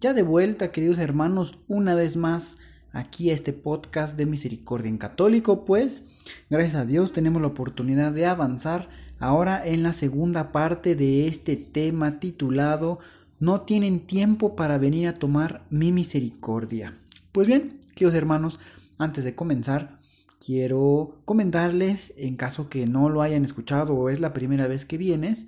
[0.00, 2.56] Ya de vuelta, queridos hermanos, una vez más
[2.90, 6.04] aquí a este podcast de Misericordia en Católico, pues
[6.48, 11.56] gracias a Dios tenemos la oportunidad de avanzar ahora en la segunda parte de este
[11.56, 12.98] tema titulado
[13.40, 16.96] No tienen tiempo para venir a tomar mi misericordia.
[17.30, 18.58] Pues bien, queridos hermanos,
[18.96, 19.98] antes de comenzar,
[20.42, 24.96] quiero comentarles, en caso que no lo hayan escuchado o es la primera vez que
[24.96, 25.44] vienes,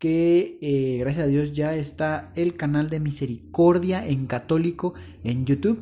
[0.00, 5.78] que eh, gracias a Dios ya está el canal de Misericordia en Católico en YouTube.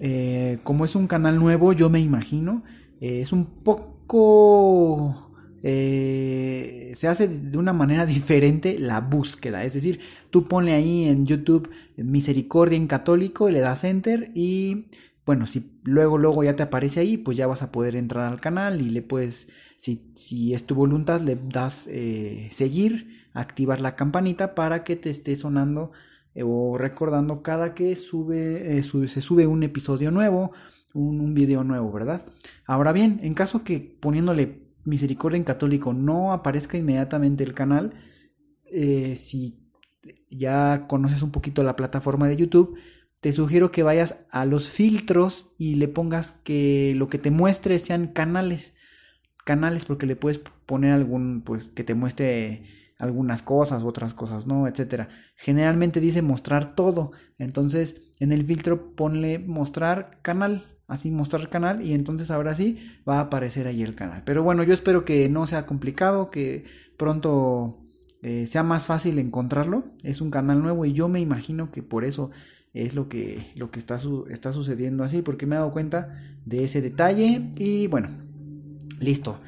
[0.00, 2.64] Eh, como es un canal nuevo, yo me imagino,
[3.00, 5.30] eh, es un poco...
[5.62, 9.64] se hace de una manera diferente la búsqueda.
[9.64, 10.00] Es decir,
[10.30, 14.86] tú ponle ahí en YouTube Misericordia en Católico, le das enter y
[15.26, 18.40] bueno, si luego, luego ya te aparece ahí, pues ya vas a poder entrar al
[18.40, 21.88] canal y le puedes, si, si es tu voluntad, le das
[22.50, 25.92] seguir, activar la campanita para que te esté sonando
[26.34, 30.52] eh, o recordando cada que eh, sube, se sube un episodio nuevo,
[30.94, 32.26] un, un, video nuevo, ¿verdad?
[32.66, 37.94] Ahora bien, en caso que poniéndole misericordia en católico no aparezca inmediatamente el canal,
[39.16, 39.66] si
[40.30, 42.78] ya conoces un poquito la plataforma de YouTube,
[43.20, 47.78] te sugiero que vayas a los filtros y le pongas que lo que te muestre
[47.78, 48.74] sean canales.
[49.44, 52.64] Canales porque le puedes poner algún, pues que te muestre
[52.98, 54.66] algunas cosas, otras cosas, ¿no?
[54.66, 55.08] Etcétera.
[55.36, 57.12] Generalmente dice mostrar todo.
[57.38, 60.64] Entonces, en el filtro ponle mostrar canal.
[60.88, 62.78] Así mostrar canal y entonces ahora sí
[63.08, 64.22] va a aparecer ahí el canal.
[64.24, 66.64] Pero bueno, yo espero que no sea complicado, que
[66.96, 67.80] pronto
[68.22, 69.84] eh, sea más fácil encontrarlo.
[70.04, 72.30] Es un canal nuevo y yo me imagino que por eso
[72.72, 73.98] es lo que, lo que está,
[74.30, 78.10] está sucediendo así, porque me he dado cuenta de ese detalle y bueno,
[79.00, 79.40] listo.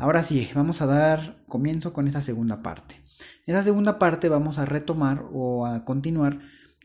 [0.00, 2.94] Ahora sí, vamos a dar comienzo con esta segunda parte.
[3.46, 6.38] En esa segunda parte vamos a retomar o a continuar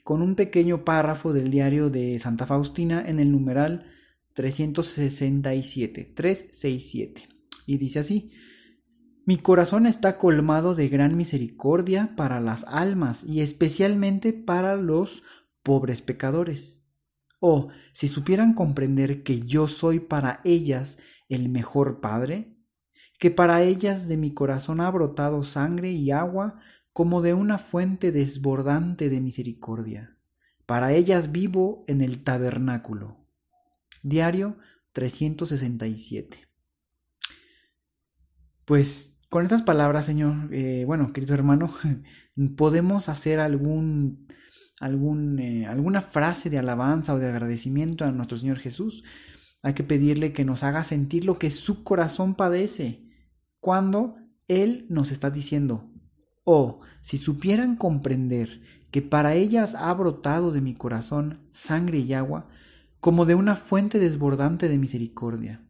[0.04, 3.86] con un pequeño párrafo del diario de Santa Faustina en el numeral
[4.34, 7.30] 367, 367.
[7.66, 8.32] Y dice así,
[9.26, 15.24] mi corazón está colmado de gran misericordia para las almas y especialmente para los
[15.64, 16.82] pobres pecadores.
[17.40, 20.98] O si supieran comprender que yo soy para ellas
[21.30, 22.55] el mejor Padre,
[23.20, 26.60] que para ellas de mi corazón ha brotado sangre y agua
[26.94, 30.18] como de una fuente desbordante de misericordia.
[30.66, 33.18] Para ellas vivo en el tabernáculo.
[34.02, 34.58] Diario
[34.94, 36.40] 367.
[38.66, 41.74] Pues con estas palabras, Señor, eh, bueno, querido hermano,
[42.58, 44.28] podemos hacer algún
[44.80, 49.04] algún, eh, alguna frase de alabanza o de agradecimiento a nuestro Señor Jesús.
[49.62, 53.05] Hay que pedirle que nos haga sentir lo que su corazón padece
[53.66, 54.18] cuando
[54.48, 55.90] Él nos está diciendo,
[56.44, 58.62] oh, si supieran comprender
[58.92, 62.48] que para ellas ha brotado de mi corazón sangre y agua,
[63.00, 65.68] como de una fuente desbordante de misericordia.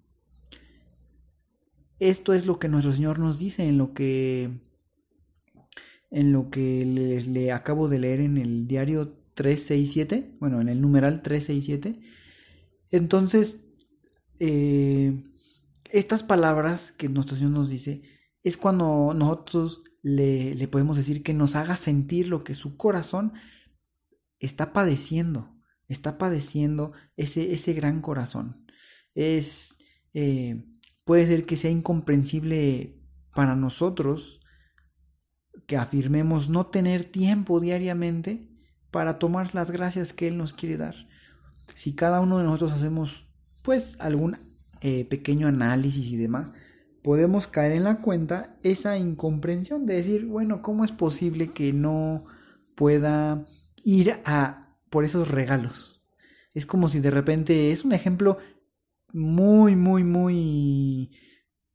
[1.99, 4.59] Esto es lo que nuestro Señor nos dice en lo que
[6.11, 10.81] en lo que les, le acabo de leer en el diario 367, bueno, en el
[10.81, 11.97] numeral 367.
[12.91, 13.61] Entonces,
[14.39, 15.23] eh,
[15.97, 18.01] estas palabras que nuestro Señor nos dice
[18.43, 23.33] es cuando nosotros le, le, podemos decir que nos haga sentir lo que su corazón
[24.39, 25.55] está padeciendo,
[25.87, 28.65] está padeciendo ese, ese gran corazón.
[29.13, 29.79] Es,
[30.13, 30.65] eh,
[31.05, 33.01] puede ser que sea incomprensible
[33.33, 34.41] para nosotros
[35.65, 38.49] que afirmemos no tener tiempo diariamente
[38.91, 40.95] para tomar las gracias que Él nos quiere dar.
[41.73, 43.27] Si cada uno de nosotros hacemos
[43.61, 44.37] pues algún
[44.87, 46.51] eh, pequeño análisis y demás,
[47.01, 52.25] podemos caer en la cuenta esa incomprensión de decir, bueno, ¿cómo es posible que no
[52.75, 53.47] pueda
[53.83, 54.61] ir a
[54.91, 56.03] por esos regalos?
[56.53, 58.37] Es como si de repente es un ejemplo
[59.11, 61.09] muy, muy, muy...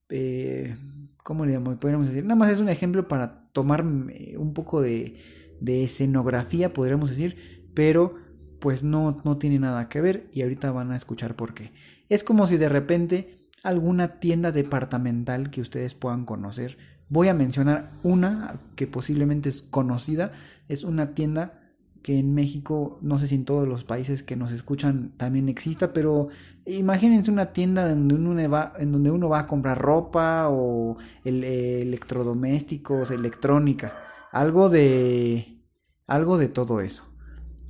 [0.09, 0.77] Eh,
[1.25, 2.23] ¿Cómo le podríamos decir?
[2.23, 5.17] Nada más es un ejemplo para tomar eh, un poco de,
[5.61, 8.15] de escenografía, podríamos decir, pero
[8.61, 11.73] pues no, no tiene nada que ver y ahorita van a escuchar por qué.
[12.11, 16.77] Es como si de repente alguna tienda departamental que ustedes puedan conocer,
[17.09, 20.33] voy a mencionar una que posiblemente es conocida,
[20.69, 21.61] es una tienda
[22.03, 25.93] que en México, no sé si en todos los países que nos escuchan también exista,
[25.93, 26.29] pero
[26.67, 30.97] imagínense una tienda en donde uno va, en donde uno va a comprar ropa o
[31.25, 33.95] electrodomésticos, electrónica,
[34.33, 35.59] algo de
[36.07, 37.07] algo de todo eso.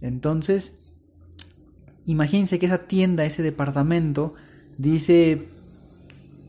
[0.00, 0.79] Entonces,
[2.10, 4.34] imagínense que esa tienda, ese departamento
[4.78, 5.48] dice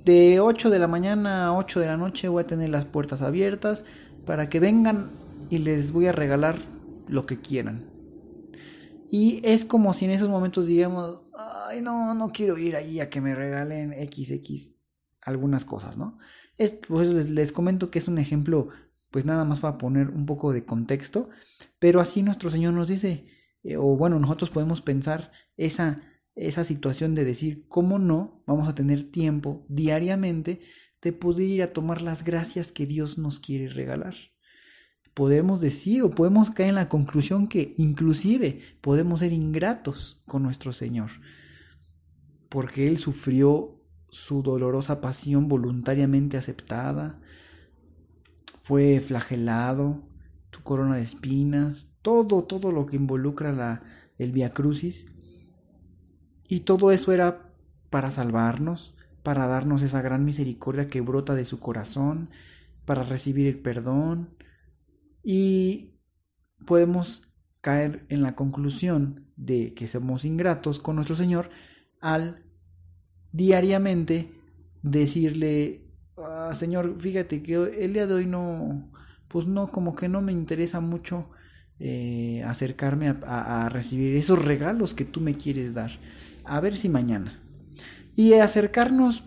[0.06, 3.22] de 8 de la mañana a 8 de la noche voy a tener las puertas
[3.22, 3.84] abiertas
[4.26, 5.12] para que vengan
[5.50, 6.58] y les voy a regalar
[7.08, 7.86] lo que quieran.
[9.10, 11.22] Y es como si en esos momentos digamos,
[11.68, 14.70] ay, no, no quiero ir ahí a que me regalen XX
[15.24, 16.18] algunas cosas, ¿no?
[16.58, 18.70] Es, pues les, les comento que es un ejemplo,
[19.12, 21.30] pues nada más para poner un poco de contexto,
[21.78, 23.26] pero así nuestro Señor nos dice,
[23.64, 26.02] eh, o bueno, nosotros podemos pensar esa,
[26.36, 30.62] esa situación de decir, ¿cómo no vamos a tener tiempo diariamente
[31.02, 34.16] de poder ir a tomar las gracias que Dios nos quiere regalar?
[35.14, 40.72] podemos decir o podemos caer en la conclusión que inclusive podemos ser ingratos con nuestro
[40.72, 41.10] Señor,
[42.50, 47.20] porque Él sufrió su dolorosa pasión voluntariamente aceptada,
[48.62, 50.04] fue flagelado,
[50.52, 53.82] tu corona de espinas, todo, todo lo que involucra la,
[54.18, 55.08] el Via Crucis,
[56.48, 57.50] y todo eso era
[57.90, 62.30] para salvarnos, para darnos esa gran misericordia que brota de su corazón,
[62.86, 64.36] para recibir el perdón,
[65.24, 65.96] y
[66.66, 67.24] podemos
[67.62, 71.50] caer en la conclusión de que somos ingratos con nuestro Señor
[72.00, 72.44] al
[73.32, 74.32] diariamente
[74.82, 75.86] decirle,
[76.18, 78.92] ah, Señor, fíjate que el día de hoy no,
[79.32, 81.30] pues no, como que no me interesa mucho
[81.80, 85.92] eh, acercarme a, recibir esos regalos que tú me quieres dar.
[86.44, 87.42] A ver si mañana.
[88.16, 89.24] Y acercarnos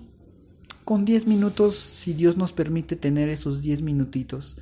[0.85, 4.59] con 10 minutos, si Dios nos permite tener esos 10 minutitos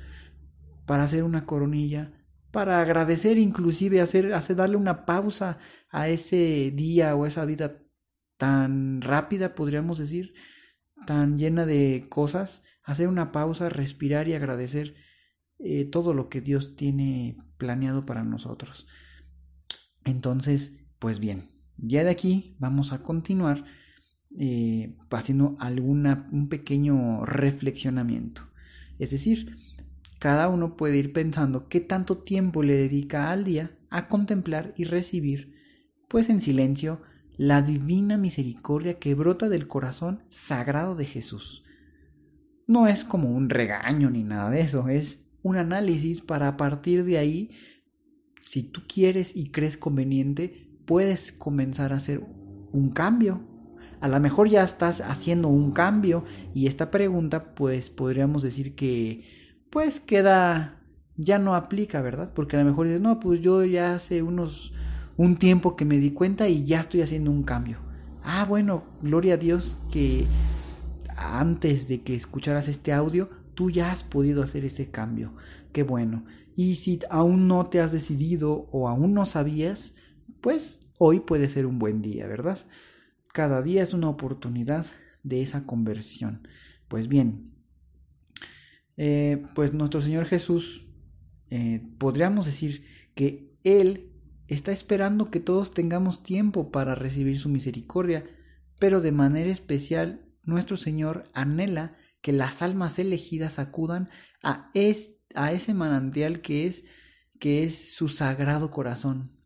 [0.85, 2.13] para hacer una coronilla,
[2.51, 5.57] para agradecer inclusive, hacer, hacer, darle una pausa
[5.89, 7.79] a ese día o esa vida
[8.37, 10.33] tan rápida, podríamos decir,
[11.05, 14.95] tan llena de cosas, hacer una pausa, respirar y agradecer
[15.65, 18.85] eh, todo lo que Dios tiene planeado para nosotros.
[20.03, 23.63] Entonces, pues bien, ya de aquí vamos a continuar
[24.37, 28.41] eh, haciendo alguna, un pequeño reflexionamiento.
[28.99, 29.55] Es decir,
[30.19, 34.83] cada uno puede ir pensando qué tanto tiempo le dedica al día a contemplar y
[34.83, 35.55] recibir,
[36.09, 37.01] pues en silencio,
[37.37, 41.63] la divina misericordia que brota del corazón sagrado de Jesús.
[42.67, 47.03] No es como un regaño ni nada de eso, es un análisis para a partir
[47.03, 47.51] de ahí,
[48.41, 52.25] si tú quieres y crees conveniente, puedes comenzar a hacer
[52.71, 53.41] un cambio.
[54.01, 59.23] A lo mejor ya estás haciendo un cambio y esta pregunta pues podríamos decir que
[59.69, 60.81] pues queda,
[61.15, 62.31] ya no aplica, ¿verdad?
[62.33, 64.73] Porque a lo mejor dices, no, pues yo ya hace unos,
[65.15, 67.77] un tiempo que me di cuenta y ya estoy haciendo un cambio.
[68.23, 70.25] Ah, bueno, gloria a Dios que
[71.15, 75.33] antes de que escucharas este audio, tú ya has podido hacer ese cambio.
[75.71, 76.25] Qué bueno.
[76.55, 79.95] Y si aún no te has decidido o aún no sabías,
[80.41, 82.59] pues hoy puede ser un buen día, ¿verdad?
[83.33, 84.85] Cada día es una oportunidad
[85.23, 86.47] de esa conversión.
[86.87, 87.53] Pues bien,
[88.97, 90.87] eh, pues nuestro Señor Jesús,
[91.49, 92.85] eh, podríamos decir
[93.15, 94.11] que Él
[94.47, 98.25] está esperando que todos tengamos tiempo para recibir su misericordia,
[98.79, 104.09] pero de manera especial nuestro Señor anhela que las almas elegidas acudan
[104.41, 106.85] a, ese manantial que es,
[107.37, 109.37] que es su sagrado corazón.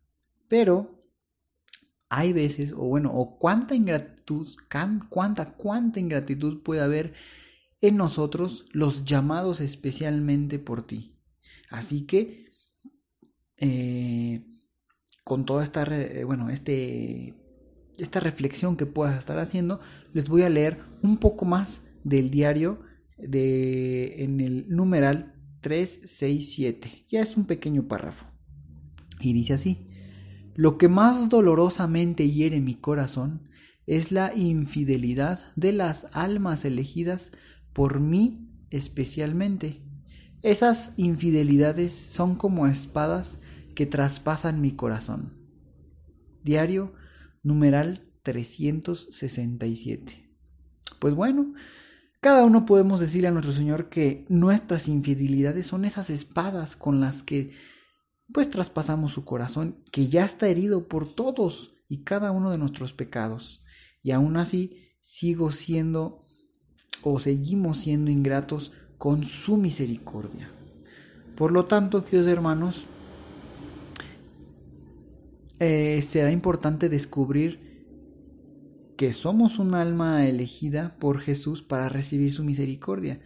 [0.46, 1.04] Pero
[2.08, 4.48] hay veces, o bueno, o cuánta ingratitud,
[5.10, 7.14] cuánta, cuánta ingratitud puede haber
[7.80, 11.18] en nosotros los llamados especialmente por ti.
[11.70, 12.52] Así que,
[13.56, 14.46] eh,
[15.24, 15.84] con toda esta,
[16.24, 17.34] bueno, este,
[17.98, 19.80] esta reflexión que puedas estar haciendo,
[20.12, 22.80] les voy a leer un poco más del diario
[23.16, 27.04] de, en el numeral 367.
[27.08, 28.26] Ya es un pequeño párrafo.
[29.20, 29.88] Y dice así,
[30.54, 33.48] lo que más dolorosamente hiere mi corazón
[33.86, 37.32] es la infidelidad de las almas elegidas
[37.72, 39.82] por mí especialmente.
[40.42, 43.40] Esas infidelidades son como espadas
[43.74, 45.32] que traspasan mi corazón.
[46.44, 46.92] Diario
[47.42, 50.28] numeral 367.
[50.98, 51.54] Pues bueno,
[52.20, 57.22] cada uno podemos decirle a nuestro Señor que nuestras infidelidades son esas espadas con las
[57.22, 57.52] que
[58.32, 62.92] pues traspasamos su corazón que ya está herido por todos y cada uno de nuestros
[62.92, 63.62] pecados.
[64.02, 66.22] Y aún así sigo siendo
[67.02, 70.50] o seguimos siendo ingratos con su misericordia.
[71.36, 72.86] Por lo tanto, queridos hermanos,
[75.60, 77.67] eh, será importante descubrir
[78.98, 83.20] que somos un alma elegida por Jesús para recibir su misericordia.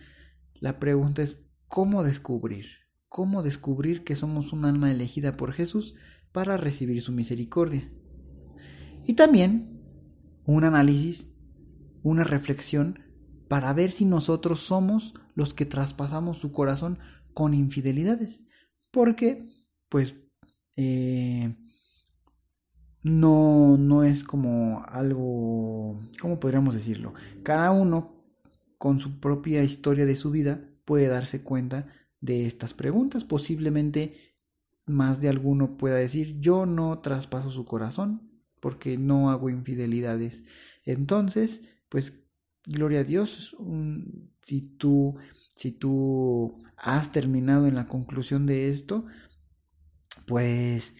[0.61, 2.67] La pregunta es, ¿cómo descubrir?
[3.09, 5.95] ¿Cómo descubrir que somos un alma elegida por Jesús
[6.31, 7.91] para recibir su misericordia?
[9.07, 9.81] Y también
[10.45, 11.33] un análisis,
[12.02, 12.99] una reflexión
[13.49, 16.99] para ver si nosotros somos los que traspasamos su corazón
[17.33, 18.43] con infidelidades.
[18.91, 19.49] Porque,
[19.88, 20.17] pues,
[20.76, 21.57] eh,
[23.02, 27.14] no, no es como algo, ¿cómo podríamos decirlo?
[27.42, 28.25] Cada uno,
[28.78, 31.87] con su propia historia de su vida, puede darse cuenta
[32.21, 33.25] de estas preguntas.
[33.25, 34.14] Posiblemente
[34.87, 38.30] más de alguno pueda decir, yo no traspaso su corazón
[38.61, 40.44] porque no hago infidelidades.
[40.85, 42.14] Entonces, pues,
[42.64, 43.56] gloria a Dios,
[44.42, 45.16] si tú,
[45.56, 49.04] si tú has terminado en la conclusión de esto,
[50.26, 50.94] pues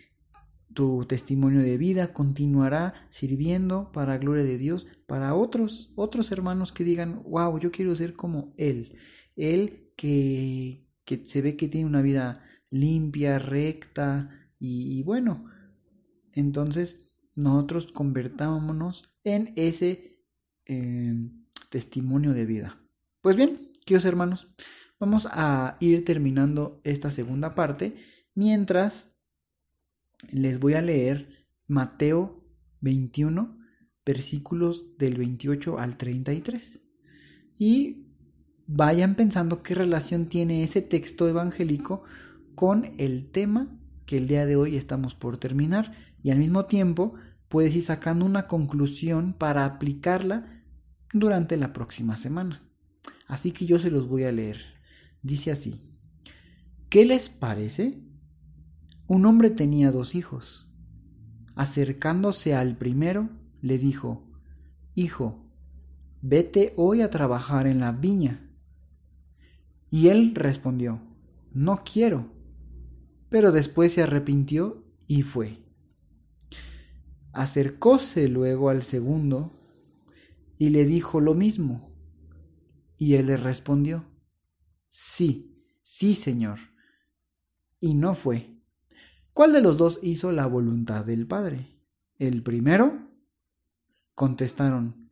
[0.75, 6.85] tu testimonio de vida continuará sirviendo para gloria de Dios para otros, otros hermanos que
[6.85, 8.97] digan, wow, yo quiero ser como Él.
[9.37, 15.51] Él que, que se ve que tiene una vida limpia, recta y, bueno.
[16.33, 16.99] Entonces
[17.35, 20.25] nosotros convertámonos en ese
[20.65, 22.81] em, testimonio de vida.
[23.21, 24.49] Pues bien, queridos hermanos,
[24.99, 27.95] vamos a ir terminando esta segunda parte
[28.35, 29.12] mientras
[30.31, 32.45] les voy a leer Mateo
[32.81, 33.59] 21,
[34.05, 36.81] versículos del 28 al 33.
[37.59, 38.07] Y
[38.67, 42.03] vayan pensando qué relación tiene ese texto evangélico
[42.55, 47.15] con el tema que el día de hoy estamos por terminar y al mismo tiempo
[47.49, 50.65] puedes ir sacando una conclusión para aplicarla
[51.13, 52.63] durante la próxima semana.
[53.27, 54.59] Así que yo se los voy a leer.
[55.23, 55.81] Dice así.
[56.89, 58.03] ¿Qué les parece?
[59.07, 60.69] Un hombre tenía dos hijos.
[61.55, 63.31] Acercándose al primero,
[63.61, 64.27] le dijo,
[64.95, 65.51] Hijo,
[66.21, 68.51] vete hoy a trabajar en la viña.
[69.91, 71.03] Y él respondió,
[71.53, 72.33] No quiero.
[73.29, 75.59] Pero después se arrepintió y fue.
[77.33, 79.59] Acercóse luego al segundo
[80.59, 81.93] y le dijo lo mismo.
[82.97, 84.05] Y él le respondió,
[84.91, 86.59] Sí, sí, Señor.
[87.81, 88.52] Y no fue.
[89.33, 91.79] ¿Cuál de los dos hizo la voluntad del Padre?
[92.19, 93.09] ¿El primero?
[94.15, 95.09] Contestaron,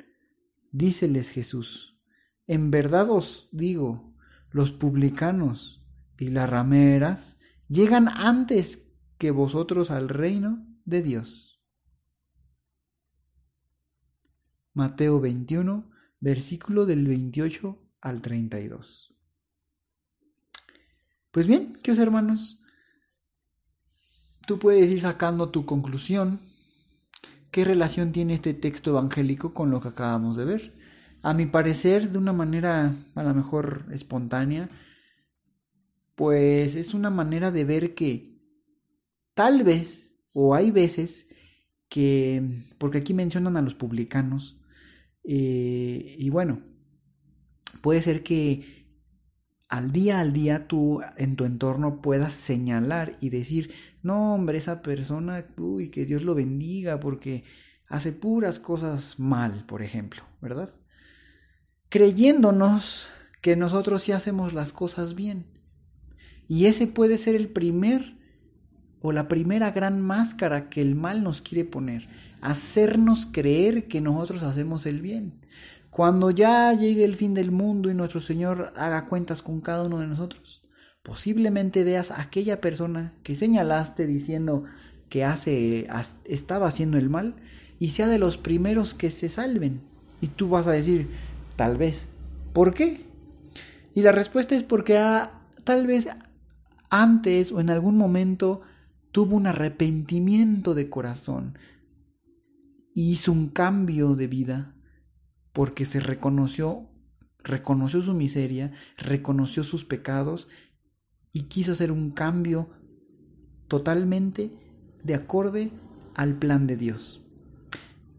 [0.73, 1.99] díceles Jesús,
[2.47, 4.15] en verdad os digo,
[4.51, 5.83] los publicanos
[6.19, 7.37] y las rameras
[7.69, 8.87] llegan antes
[9.17, 11.63] que vosotros al reino de Dios.
[14.75, 19.15] Mateo 21, versículo del 28 al 32.
[21.31, 22.60] Pues bien, queridos hermanos,
[24.51, 26.41] tú puedes ir sacando tu conclusión.
[27.53, 30.75] ¿Qué relación tiene este texto evangélico con lo que acabamos de ver?
[31.23, 34.69] A mi parecer, de una manera a lo mejor espontánea,
[36.17, 38.41] pues es una manera de ver que
[39.35, 41.29] tal vez, o hay veces,
[41.89, 42.43] que,
[42.79, 44.61] porque aquí mencionan a los publicanos,
[45.23, 46.61] eh, y bueno,
[47.83, 48.81] puede ser que
[49.69, 54.83] al día al día tú en tu entorno puedas señalar y decir, no hombre, esa
[54.83, 57.45] persona, uy, que Dios lo bendiga porque
[57.87, 60.75] hace puras cosas mal, por ejemplo, ¿verdad?
[61.89, 63.09] Creyéndonos
[63.43, 65.47] que nosotros sí hacemos las cosas bien.
[66.49, 68.19] Y ese puede ser el primer
[69.03, 72.09] o la primera gran máscara que el mal nos quiere poner,
[72.41, 75.41] hacernos creer que nosotros hacemos el bien.
[75.91, 79.99] Cuando ya llegue el fin del mundo y nuestro Señor haga cuentas con cada uno
[79.99, 80.63] de nosotros,
[81.03, 84.65] posiblemente veas a aquella persona que señalaste diciendo
[85.09, 85.87] que hace,
[86.25, 87.37] estaba haciendo el mal
[87.79, 89.81] y sea de los primeros que se salven.
[90.21, 91.09] Y tú vas a decir,
[91.57, 92.09] tal vez,
[92.53, 93.07] ¿por qué?
[93.95, 95.01] Y la respuesta es porque
[95.65, 96.09] tal vez
[96.91, 98.61] antes o en algún momento
[99.13, 101.59] tuvo un arrepentimiento de corazón
[102.95, 104.75] y hizo un cambio de vida
[105.53, 106.89] porque se reconoció,
[107.43, 110.49] reconoció su miseria, reconoció sus pecados
[111.33, 112.71] y quiso hacer un cambio
[113.69, 114.51] totalmente
[115.03, 115.71] de acorde
[116.15, 117.23] al plan de Dios.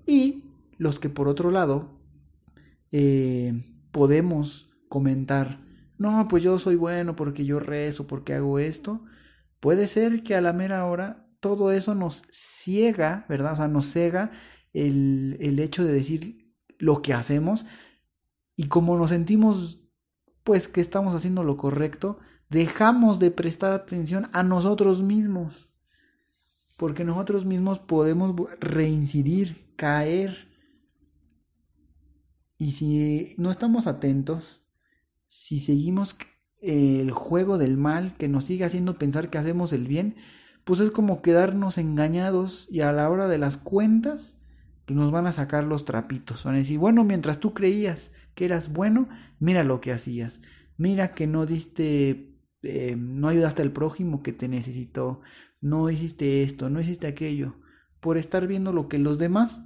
[0.05, 0.45] Y
[0.77, 1.99] los que por otro lado
[2.91, 5.63] eh, podemos comentar,
[5.97, 9.03] no, pues yo soy bueno porque yo rezo, porque hago esto,
[9.59, 13.53] puede ser que a la mera hora todo eso nos ciega, ¿verdad?
[13.53, 14.31] O sea, nos cega
[14.73, 16.41] el, el hecho de decir,
[16.81, 17.65] lo que hacemos
[18.55, 19.79] y como nos sentimos
[20.43, 22.19] pues que estamos haciendo lo correcto,
[22.51, 25.67] dejamos de prestar atención a nosotros mismos.
[26.77, 30.47] porque nosotros mismos podemos reincidir, caer.
[32.57, 34.63] Y si no estamos atentos,
[35.27, 36.17] si seguimos
[36.59, 40.15] el juego del mal que nos sigue haciendo pensar que hacemos el bien,
[40.63, 44.37] pues es como quedarnos engañados y a la hora de las cuentas
[44.85, 46.43] pues nos van a sacar los trapitos.
[46.43, 49.07] Van a decir, bueno, mientras tú creías que eras bueno,
[49.39, 50.39] mira lo que hacías.
[50.77, 52.30] Mira que no diste,
[52.63, 55.21] eh, no ayudaste al prójimo que te necesitó.
[55.61, 57.55] No hiciste esto, no hiciste aquello.
[57.99, 59.61] Por estar viendo lo que los demás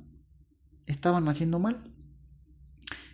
[0.85, 1.91] estaban haciendo mal.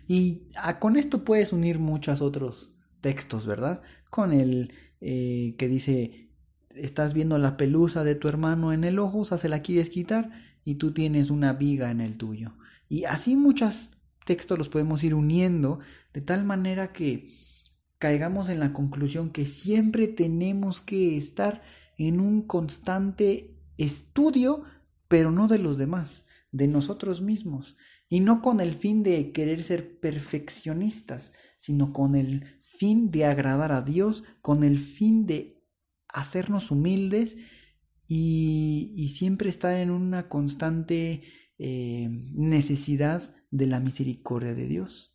[0.06, 3.82] Y ah, con esto puedes unir muchos otros textos, ¿verdad?
[4.10, 6.30] Con el eh, que dice,
[6.70, 9.90] estás viendo la pelusa de tu hermano en el ojo, o sea, se la quieres
[9.90, 10.30] quitar
[10.64, 12.54] y tú tienes una viga en el tuyo.
[12.88, 13.90] Y así muchos
[14.24, 15.80] textos los podemos ir uniendo
[16.12, 17.26] de tal manera que
[18.02, 21.62] caigamos en la conclusión que siempre tenemos que estar
[21.96, 23.46] en un constante
[23.78, 24.64] estudio,
[25.06, 27.76] pero no de los demás, de nosotros mismos,
[28.08, 33.70] y no con el fin de querer ser perfeccionistas, sino con el fin de agradar
[33.70, 35.62] a Dios, con el fin de
[36.08, 37.36] hacernos humildes
[38.08, 41.22] y, siempre estar en una constante
[41.56, 45.11] eh, necesidad de la misericordia de Dios.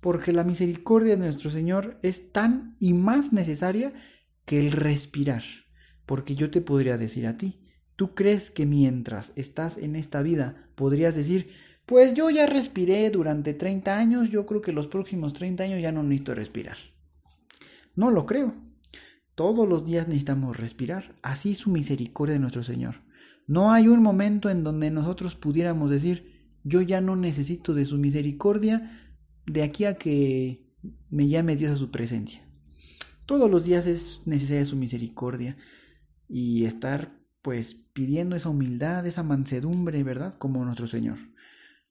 [0.00, 3.92] Porque la misericordia de nuestro Señor es tan y más necesaria
[4.44, 5.42] que el respirar.
[6.06, 7.60] Porque yo te podría decir a ti,
[7.96, 11.50] ¿tú crees que mientras estás en esta vida podrías decir,
[11.84, 15.92] pues yo ya respiré durante 30 años, yo creo que los próximos 30 años ya
[15.92, 16.76] no necesito respirar?
[17.94, 18.54] No lo creo.
[19.34, 21.16] Todos los días necesitamos respirar.
[21.22, 23.02] Así su misericordia de nuestro Señor.
[23.46, 27.96] No hay un momento en donde nosotros pudiéramos decir, yo ya no necesito de su
[27.96, 29.07] misericordia
[29.48, 30.62] de aquí a que
[31.10, 32.42] me llame Dios a su presencia.
[33.26, 35.56] Todos los días es necesaria su misericordia
[36.28, 40.34] y estar pues pidiendo esa humildad, esa mansedumbre, ¿verdad?
[40.34, 41.18] Como nuestro Señor.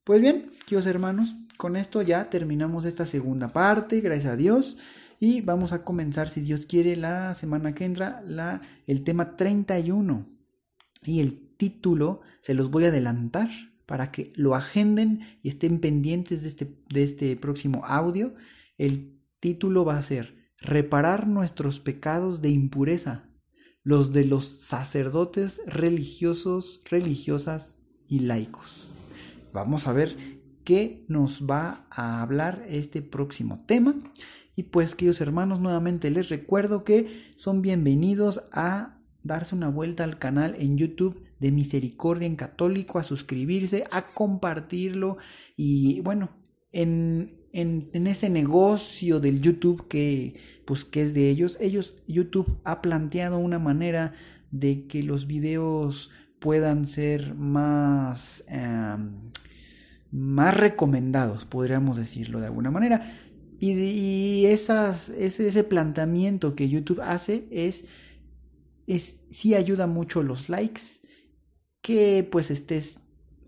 [0.03, 4.77] Pues bien, queridos hermanos, con esto ya terminamos esta segunda parte, gracias a Dios.
[5.19, 10.27] Y vamos a comenzar, si Dios quiere, la semana que entra, la, el tema 31.
[11.03, 13.49] Y el título se los voy a adelantar
[13.87, 18.35] para que lo agenden y estén pendientes de este, de este próximo audio.
[18.77, 23.29] El título va a ser Reparar nuestros pecados de impureza,
[23.83, 28.89] los de los sacerdotes religiosos, religiosas y laicos.
[29.53, 30.17] Vamos a ver
[30.63, 33.95] qué nos va a hablar este próximo tema
[34.55, 40.17] y pues, queridos hermanos, nuevamente les recuerdo que son bienvenidos a darse una vuelta al
[40.17, 45.17] canal en YouTube de Misericordia en Católico, a suscribirse, a compartirlo
[45.55, 46.29] y bueno,
[46.71, 52.81] en, en, ese negocio del YouTube que pues que es de ellos, ellos YouTube ha
[52.81, 54.13] planteado una manera
[54.51, 59.11] de que los videos puedan ser más em,
[60.11, 63.13] más recomendados, podríamos decirlo de alguna manera.
[63.59, 64.73] Y, ese,
[65.17, 67.85] ese, planteamiento que YouTube hace es,
[68.85, 70.81] es, sí ayuda mucho los likes,
[71.87, 72.99] que pues estés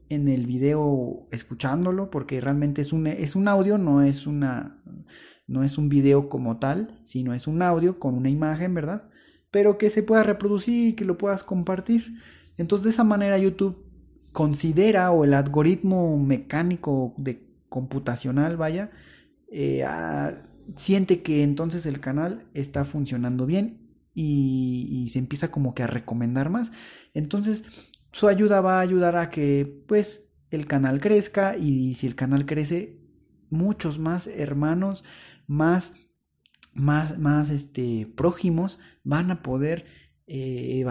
[0.07, 4.81] en el video escuchándolo, porque realmente es un, es un audio, no es una,
[5.45, 9.09] no es un video como tal, sino es un audio con una imagen, ¿verdad?
[9.51, 12.13] Pero que se pueda reproducir y que lo puedas compartir.
[12.55, 13.85] Entonces de esa manera YouTube
[14.31, 18.89] considera o el algoritmo mecánico de computacional, vaya,
[19.51, 19.83] eh,
[20.77, 26.49] siente que entonces el canal está funcionando bien y, se empieza como que a recomendar
[26.49, 26.71] más.
[27.13, 27.65] Entonces
[28.11, 32.45] su ayuda va a ayudar a que pues el canal crezca y si el canal
[32.45, 32.99] crece
[33.49, 35.03] muchos más hermanos,
[35.47, 35.93] más
[36.73, 39.85] más más este prójimos van a poder
[40.27, 40.85] eh,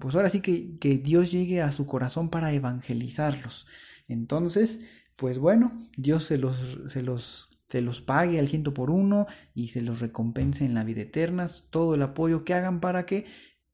[0.00, 3.66] pues ahora sí que, que Dios llegue a su corazón para evangelizarlos.
[4.08, 4.80] Entonces,
[5.16, 9.68] pues bueno, Dios se los, se los se los pague al ciento por uno y
[9.68, 13.26] se los recompense en la vida eterna, todo el apoyo que hagan para que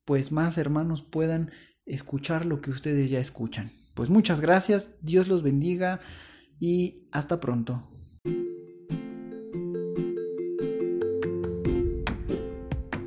[0.05, 1.51] pues más hermanos puedan
[1.87, 3.73] escuchar lo que ustedes ya escuchan.
[3.95, 6.01] Pues muchas gracias, Dios los bendiga
[6.59, 7.83] y hasta pronto.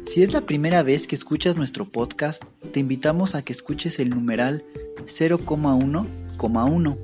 [0.08, 4.10] Si es la primera vez que escuchas nuestro podcast, te invitamos a que escuches el
[4.10, 4.66] numeral
[5.06, 6.98] 0,1,1,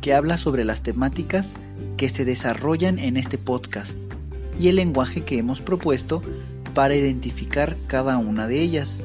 [0.00, 1.54] que habla sobre las temáticas
[1.96, 3.96] que se desarrollan en este podcast
[4.58, 6.20] y el lenguaje que hemos propuesto
[6.74, 9.04] para identificar cada una de ellas